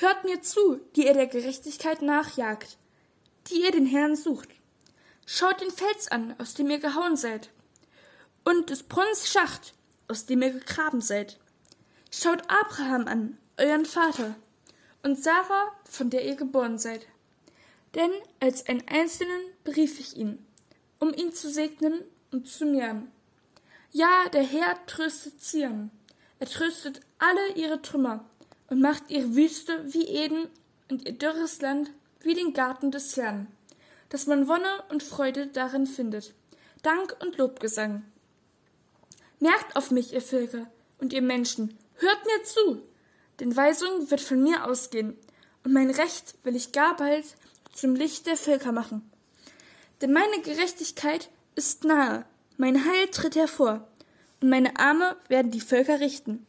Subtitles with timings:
[0.00, 2.78] Hört mir zu, die ihr der Gerechtigkeit nachjagt,
[3.48, 4.48] die ihr den Herrn sucht.
[5.26, 7.50] Schaut den Fels an, aus dem ihr gehauen seid,
[8.42, 9.74] und des Brunnens Schacht,
[10.08, 11.38] aus dem ihr gegraben seid.
[12.10, 14.36] Schaut Abraham an, euren Vater,
[15.02, 17.06] und Sarah, von der ihr geboren seid.
[17.94, 18.10] Denn
[18.40, 20.46] als einen Einzelnen berief ich ihn,
[20.98, 22.00] um ihn zu segnen
[22.32, 23.12] und zu mehren.
[23.92, 25.90] Ja, der Herr tröstet Zion,
[26.38, 28.29] er tröstet alle ihre Trümmer
[28.70, 30.48] und macht ihre Wüste wie Eden
[30.90, 33.46] und ihr dürres Land wie den Garten des Herrn,
[34.08, 36.32] dass man Wonne und Freude darin findet,
[36.82, 38.02] Dank und Lobgesang.
[39.38, 40.66] Merkt auf mich, ihr Völker
[40.98, 42.82] und ihr Menschen, hört mir zu,
[43.40, 45.16] denn Weisung wird von mir ausgehen,
[45.62, 47.24] und mein Recht will ich gar bald
[47.72, 49.10] zum Licht der Völker machen.
[50.00, 52.24] Denn meine Gerechtigkeit ist nahe,
[52.56, 53.86] mein Heil tritt hervor,
[54.40, 56.46] und meine Arme werden die Völker richten.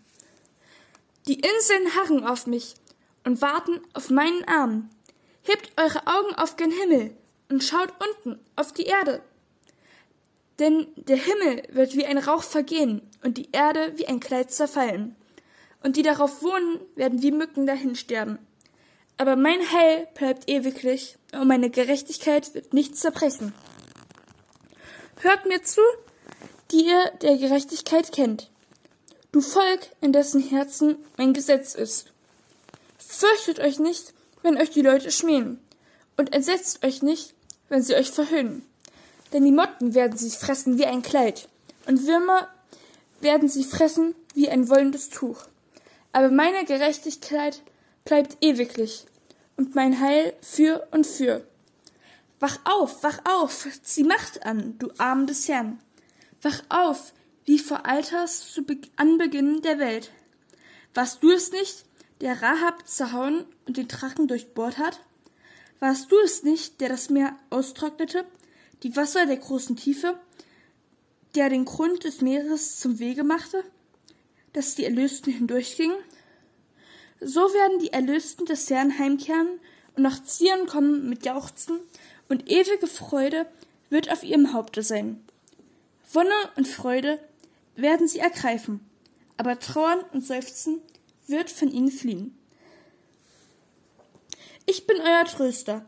[1.28, 2.74] Die Inseln harren auf mich
[3.24, 4.90] und warten auf meinen Arm.
[5.44, 7.16] Hebt eure Augen auf gen Himmel
[7.50, 9.22] und schaut unten auf die Erde.
[10.58, 15.16] Denn der Himmel wird wie ein Rauch vergehen und die Erde wie ein Kleid zerfallen.
[15.84, 18.40] Und die darauf wohnen, werden wie Mücken dahinsterben.
[19.18, 23.54] Aber mein Heil bleibt ewiglich und meine Gerechtigkeit wird nicht zerbrechen.
[25.22, 25.82] Hört mir zu,
[26.72, 28.52] die ihr der Gerechtigkeit kennt
[29.32, 32.12] du Volk, in dessen Herzen mein Gesetz ist.
[32.98, 35.60] Fürchtet euch nicht, wenn euch die Leute schmähen,
[36.18, 37.34] und entsetzt euch nicht,
[37.70, 38.66] wenn sie euch verhöhnen.
[39.34, 41.48] Denn die Motten werden sie fressen wie ein Kleid,
[41.88, 42.48] und Würmer
[43.22, 45.46] werden sie fressen wie ein wollendes Tuch.
[46.12, 47.62] Aber meine Gerechtigkeit
[48.04, 49.06] bleibt ewiglich,
[49.56, 51.46] und mein Heil für und für.
[52.40, 55.80] Wach auf, wach auf, zieh Macht an, du Arm des Herrn.
[56.42, 57.14] Wach auf,
[57.52, 60.10] wie vor Alters zu Be Anbeginn der Welt.
[60.94, 61.84] Warst du es nicht,
[62.22, 65.02] der Rahab zerhauen und den Drachen durchbohrt hat?
[65.82, 68.24] Warst du es nicht, der das Meer austrocknete,
[68.84, 70.18] die Wasser der großen Tiefe,
[71.36, 73.66] der den Grund des Meeres zum Wege machte,
[74.54, 75.98] dass die Erlösten hindurchgingen?
[77.20, 79.60] So werden die Erlösten des Herrn heimkehren
[79.98, 81.82] und nach Zion kommen mit Jauchzen,
[82.30, 83.46] und ewige Freude
[83.90, 85.22] wird auf ihrem Haupte sein.
[86.14, 87.20] Wonne und Freude
[87.82, 88.80] werden sie ergreifen,
[89.38, 90.82] aber Trauern und Seufzen
[91.28, 92.38] wird von ihnen fliehen.
[94.66, 95.86] Ich bin euer Tröster.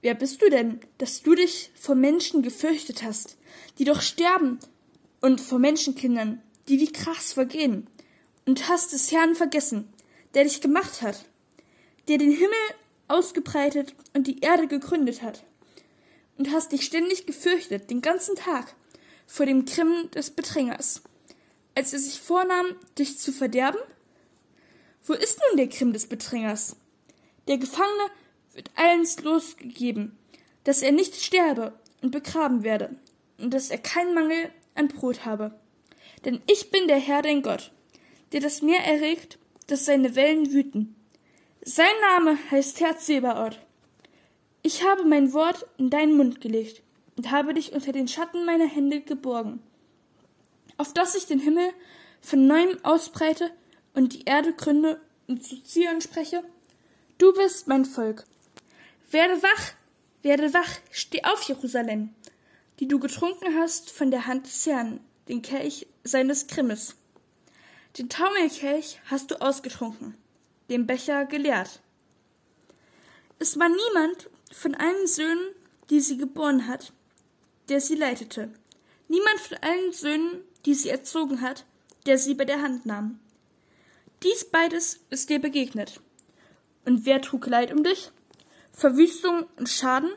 [0.00, 3.36] Wer bist du denn, dass du dich vor Menschen gefürchtet hast,
[3.78, 4.58] die doch sterben,
[5.20, 7.86] und vor Menschenkindern, die wie Gras vergehen,
[8.44, 9.88] und hast des Herrn vergessen,
[10.34, 11.24] der dich gemacht hat,
[12.08, 12.58] der den Himmel
[13.08, 15.44] ausgebreitet und die Erde gegründet hat,
[16.36, 18.74] und hast dich ständig gefürchtet den ganzen Tag,
[19.26, 21.02] vor dem Grimm des Bedrängers,
[21.74, 22.66] als er sich vornahm,
[22.98, 23.80] dich zu verderben?
[25.06, 26.76] Wo ist nun der Grimm des Bedrängers?
[27.48, 28.10] Der Gefangene
[28.54, 30.16] wird eins losgegeben,
[30.64, 32.96] dass er nicht sterbe und begraben werde,
[33.38, 35.58] und dass er keinen Mangel an Brot habe.
[36.24, 37.72] Denn ich bin der Herr, dein Gott,
[38.32, 40.94] der das Meer erregt, dass seine Wellen wüten.
[41.62, 43.58] Sein Name heißt Herr Zebaoth.
[44.62, 46.82] Ich habe mein Wort in deinen Mund gelegt
[47.16, 49.62] und habe dich unter den Schatten meiner Hände geborgen,
[50.76, 51.72] auf dass ich den Himmel
[52.20, 53.50] von neuem ausbreite
[53.94, 56.42] und die Erde gründe und zu Zion spreche,
[57.18, 58.24] du bist mein Volk.
[59.10, 59.72] Werde wach,
[60.22, 62.14] werde wach, steh auf, Jerusalem,
[62.80, 66.96] die du getrunken hast von der Hand des Herrn, den Kelch seines Grimmes.
[67.98, 70.16] Den Taumelkelch hast du ausgetrunken,
[70.68, 71.80] den Becher geleert.
[73.38, 75.54] Es war niemand von allen Söhnen,
[75.90, 76.92] die sie geboren hat,
[77.68, 78.50] der sie leitete.
[79.08, 81.64] Niemand von allen Söhnen, die sie erzogen hat,
[82.06, 83.20] der sie bei der Hand nahm.
[84.22, 86.00] Dies beides ist dir begegnet.
[86.84, 88.10] Und wer trug Leid um dich?
[88.72, 90.10] Verwüstung und Schaden?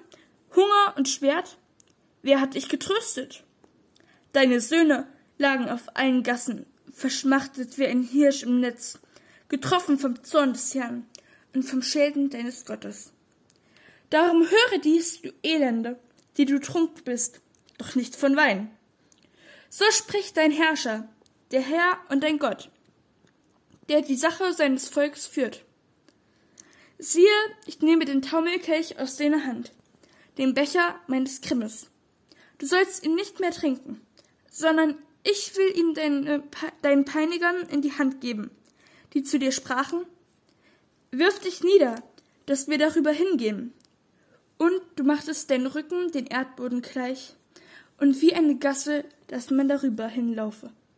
[0.55, 1.57] Hunger und Schwert?
[2.21, 3.43] Wer hat dich getröstet?
[4.33, 8.99] Deine Söhne lagen auf allen Gassen, verschmachtet wie ein Hirsch im Netz,
[9.49, 11.05] getroffen vom Zorn des Herrn
[11.53, 13.11] und vom Schelten deines Gottes.
[14.09, 15.99] Darum höre dies, du Elende,
[16.37, 17.41] die du trunken bist,
[17.77, 18.69] doch nicht von Wein.
[19.69, 21.09] So spricht dein Herrscher,
[21.51, 22.69] der Herr und dein Gott,
[23.89, 25.63] der die Sache seines Volkes führt.
[26.99, 27.27] Siehe,
[27.65, 29.71] ich nehme den Taumelkelch aus deiner Hand,
[30.37, 31.89] den Becher meines Grimmes.
[32.57, 34.01] Du sollst ihn nicht mehr trinken,
[34.49, 36.43] sondern ich will ihn deine,
[36.81, 38.49] deinen Peinigern in die Hand geben,
[39.13, 40.05] die zu dir sprachen,
[41.11, 42.01] wirf dich nieder,
[42.45, 43.73] dass wir darüber hingehen,
[44.57, 47.35] und du machtest deinen Rücken den Erdboden gleich,
[47.99, 50.69] und wie eine Gasse, dass man darüber hinlaufe.